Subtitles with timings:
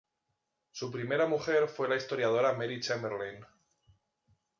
[0.71, 3.45] Su primera mujer fue la historiadora Mary Chamberlain.